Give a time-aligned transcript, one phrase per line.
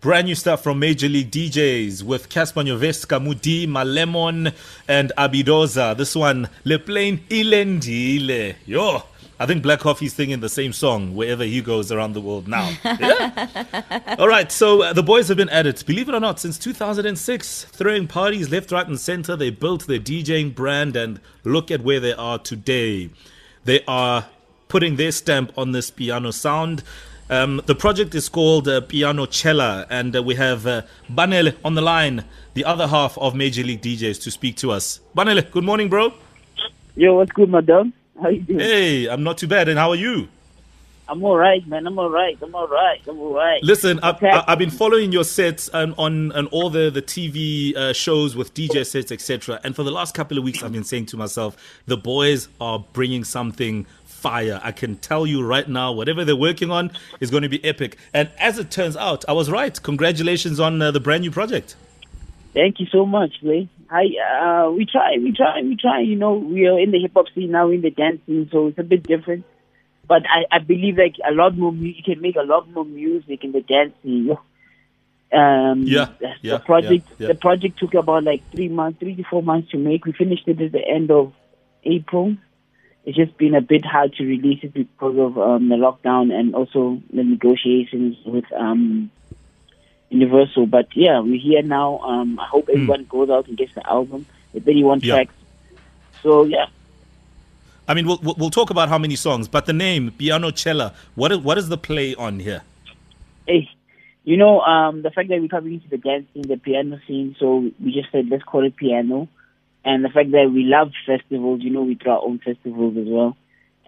[0.00, 4.54] Brand new stuff from Major League DJs with Cassper Nyovest, Mudi, Malemon,
[4.88, 5.94] and Abidoza.
[5.94, 8.54] This one, Le Plane Ilendile.
[8.64, 9.02] Yo,
[9.38, 12.72] I think Black Coffee's singing the same song wherever he goes around the world now.
[12.84, 14.16] Yeah?
[14.18, 16.58] All right, so uh, the boys have been at it, believe it or not, since
[16.58, 19.36] 2006, throwing parties left, right, and center.
[19.36, 23.10] They built their DJing brand, and look at where they are today.
[23.66, 24.24] They are
[24.68, 26.82] putting their stamp on this piano sound.
[27.30, 31.76] Um, the project is called uh, Piano Cella, and uh, we have uh, Banele on
[31.76, 34.98] the line, the other half of Major League DJs, to speak to us.
[35.16, 36.12] Banele, good morning, bro.
[36.96, 37.92] Yo, what's good, madam?
[38.20, 38.58] How you doing?
[38.58, 40.28] Hey, I'm not too bad, and how are you?
[41.10, 41.88] I'm all right, man.
[41.88, 42.38] I'm all right.
[42.40, 43.00] I'm all right.
[43.08, 43.60] I'm all right.
[43.64, 47.92] Listen, I've, I've been following your sets on on, on all the the TV uh,
[47.92, 49.60] shows with DJ sets, etc.
[49.64, 52.78] And for the last couple of weeks, I've been saying to myself, the boys are
[52.92, 54.60] bringing something fire.
[54.62, 57.96] I can tell you right now, whatever they're working on is going to be epic.
[58.14, 59.82] And as it turns out, I was right.
[59.82, 61.74] Congratulations on uh, the brand new project.
[62.54, 63.68] Thank you so much, Ray.
[63.90, 66.02] I uh, we try, we try, we try.
[66.02, 68.78] You know, we are in the hip hop scene now, in the dancing, so it's
[68.78, 69.44] a bit different.
[70.10, 72.84] But I, I believe like a lot more, mu- you can make a lot more
[72.84, 74.36] music in the dance scene.
[75.32, 77.28] Um, yeah, the, yeah, project, yeah, yeah.
[77.28, 80.04] the project took about like three months, three to four months to make.
[80.04, 81.32] We finished it at the end of
[81.84, 82.36] April
[83.04, 86.54] it's just been a bit hard to release it because of um, the lockdown and
[86.54, 89.10] also the negotiations with um,
[90.10, 90.66] Universal.
[90.66, 91.98] But yeah, we're here now.
[92.00, 93.08] Um, I hope everyone mm.
[93.08, 94.26] goes out and gets the album.
[94.52, 95.14] The 31 yeah.
[95.14, 95.34] tracks.
[96.22, 96.66] So yeah.
[97.90, 100.94] I mean, we'll we'll talk about how many songs, but the name Piano Cella.
[101.16, 102.62] What is what is the play on here?
[103.48, 103.68] Hey,
[104.22, 107.34] you know, um, the fact that we're coming into the dance scene, the piano scene,
[107.40, 109.28] so we just said let's call it piano
[109.84, 113.06] and the fact that we love festivals, you know, we throw our own festivals as
[113.08, 113.36] well.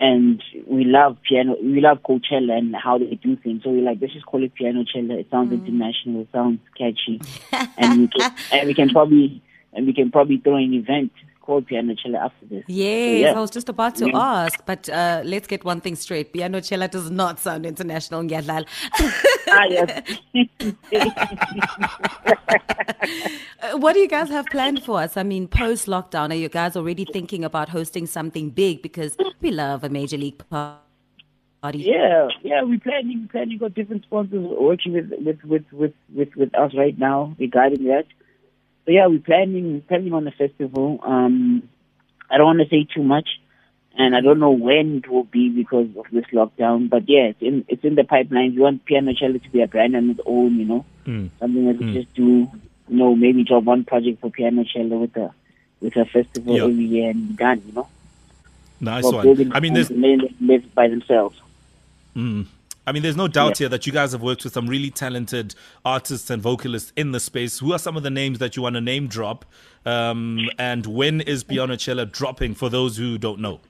[0.00, 3.62] And we love piano, we love Coachella and how they do things.
[3.62, 5.14] So we're like, let's just call it Piano Cella.
[5.14, 5.64] It sounds mm.
[5.64, 7.20] international, it sounds catchy,
[7.78, 9.40] and we can, and we can probably,
[9.72, 11.12] and we can probably throw an event
[11.42, 12.64] called Piano Cella after this.
[12.68, 13.36] Yes, so, yeah.
[13.36, 14.18] I was just about to yeah.
[14.18, 16.32] ask, but uh, let's get one thing straight.
[16.32, 18.66] Piano Cella does not sound international, Ngyadlal.
[19.48, 20.02] ah, yes.
[23.62, 25.16] Uh, what do you guys have planned for us?
[25.16, 28.82] I mean, post lockdown, are you guys already thinking about hosting something big?
[28.82, 31.78] Because we love a major league party.
[31.78, 36.54] Yeah, yeah, we're planning, planning got different sponsors working with, with, with, with, with, with
[36.56, 38.06] us right now regarding that.
[38.84, 41.00] So yeah, we're planning planning on the festival.
[41.02, 41.68] Um,
[42.30, 43.28] I don't want to say too much,
[43.96, 46.90] and I don't know when it will be because of this lockdown.
[46.90, 48.54] But yeah, it's in it's in the pipeline.
[48.54, 51.30] We want Piano Cella to be a brand on its own, you know, mm.
[51.38, 51.94] something that we mm.
[51.94, 52.50] just do.
[52.88, 55.32] You know, maybe drop one project for Piano Cella with a
[55.80, 56.64] with a festival yep.
[56.64, 57.62] every year and done.
[57.66, 57.88] You know.
[58.80, 59.52] Nice one.
[59.54, 61.40] I mean, there's live by themselves.
[62.16, 62.46] Mm.
[62.86, 63.64] I mean, there's no doubt yeah.
[63.64, 65.54] here that you guys have worked with some really talented
[65.84, 67.60] artists and vocalists in the space.
[67.60, 69.44] Who are some of the names that you want to name drop?
[69.86, 73.60] Um, and when is Piano Cella dropping for those who don't know?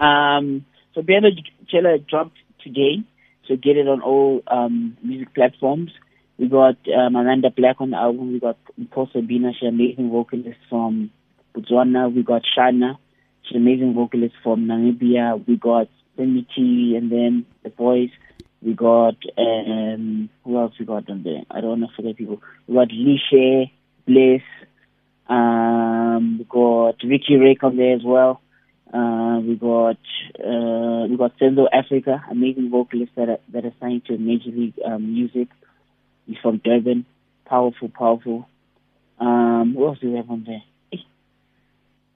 [0.00, 1.28] Um, so Piano
[1.70, 3.02] Cella dropped today,
[3.46, 5.92] so get it on all um, music platforms.
[6.38, 8.32] We got um, Amanda Black on the album.
[8.32, 8.58] We got
[8.90, 11.10] Paul Sabina, she's amazing vocalist from
[11.54, 12.14] Botswana.
[12.14, 12.98] We got Shana,
[13.46, 15.46] she's an amazing vocalist from Namibia.
[15.46, 18.10] We got T, and then the boys.
[18.62, 21.42] We got um who else we got on there?
[21.50, 22.42] I don't want to forget people.
[22.66, 23.70] We got Lishe,
[24.06, 24.42] Bliss,
[25.28, 28.40] um, we got Riky Rick on there as well.
[28.92, 29.98] Uh, we got
[30.38, 34.74] uh, we got Senzo Africa, amazing vocalist that are, that are signed to Major League
[34.84, 35.48] um, Music.
[36.26, 37.04] He's from Durban,
[37.44, 38.48] powerful, powerful.
[39.18, 40.62] Um, who else do we have on there?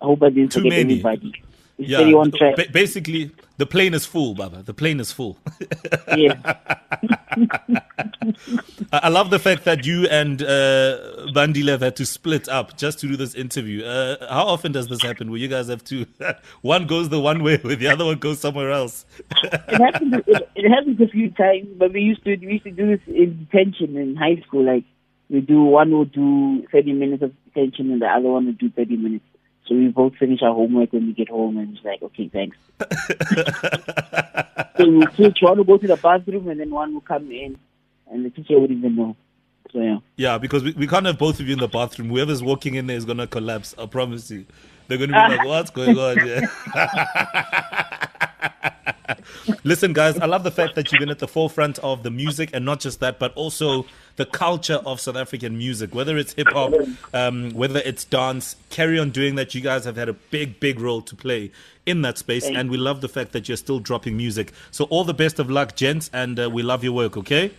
[0.01, 0.95] I hope I didn't Too forget many.
[0.95, 1.43] anybody.
[1.79, 4.63] It's yeah, ba- basically, the plane is full, Baba.
[4.63, 5.39] The plane is full.
[6.15, 6.35] yeah.
[8.93, 13.09] I love the fact that you and uh, Bandilev had to split up just to
[13.09, 13.83] do this interview.
[13.85, 15.31] Uh, how often does this happen?
[15.31, 16.05] Where you guys have to,
[16.61, 19.07] one goes the one way, where the other one goes somewhere else.
[19.43, 20.15] it happens.
[20.27, 23.01] It, it happens a few times, but we used to we used to do this
[23.07, 24.65] in detention in high school.
[24.65, 24.85] Like
[25.31, 28.69] we do, one will do thirty minutes of detention, and the other one will do
[28.71, 29.25] thirty minutes.
[29.67, 32.57] So we both finish our homework when we get home, and it's like, okay, thanks.
[34.77, 35.39] so we switch.
[35.43, 37.59] One will go to the bathroom, and then one will come in,
[38.11, 39.17] and the teacher wouldn't even know.
[39.73, 39.99] So yeah.
[40.17, 42.09] Yeah, because we, we can't have both of you in the bathroom.
[42.09, 43.75] Whoever's walking in there is gonna collapse.
[43.79, 44.45] I promise you.
[44.89, 48.07] They're gonna be like, "What's going on?" Yeah.
[49.65, 52.51] Listen, guys, I love the fact that you've been at the forefront of the music,
[52.53, 53.87] and not just that, but also
[54.17, 55.95] the culture of South African music.
[55.95, 56.73] Whether it's hip hop,
[57.15, 59.55] um, whether it's dance, carry on doing that.
[59.55, 61.53] You guys have had a big, big role to play
[61.87, 64.53] in that space, and we love the fact that you're still dropping music.
[64.71, 67.17] So, all the best of luck, gents, and uh, we love your work.
[67.17, 67.53] Okay.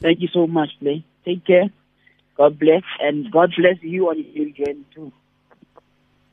[0.00, 1.04] Thank you so much, Play.
[1.24, 1.70] Take care.
[2.36, 5.12] God bless, and God bless you on your journey too.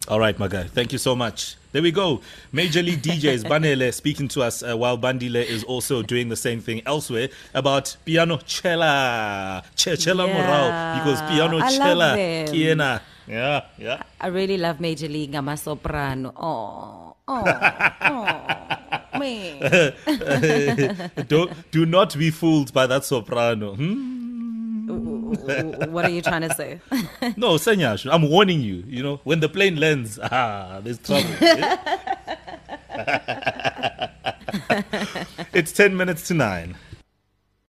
[0.07, 0.63] All right, my guy.
[0.63, 1.55] Thank you so much.
[1.71, 2.21] There we go.
[2.51, 6.59] Major League DJs Banele speaking to us uh, while Bandile is also doing the same
[6.59, 10.33] thing elsewhere about piano cella, che cella Yeah.
[10.35, 12.15] morao because piano I cella,
[12.51, 13.01] kiena.
[13.27, 14.01] Yeah, yeah.
[14.19, 16.33] I really love Major League I'm a Soprano.
[16.35, 17.43] Oh, oh,
[18.01, 21.11] oh, man.
[21.27, 23.75] do do not be fooled by that soprano.
[23.75, 24.10] Hmm?
[25.91, 26.79] what are you trying to say?
[27.37, 28.83] No, Senyash, I'm warning you.
[28.87, 31.29] You know, when the plane lands, ah, there's trouble.
[35.53, 36.75] it's ten minutes to nine.